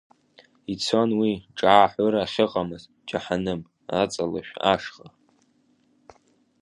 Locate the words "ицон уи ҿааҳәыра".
0.73-2.19